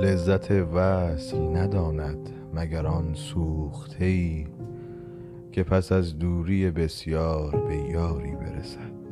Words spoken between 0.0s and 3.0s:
لذت وصل نداند مگر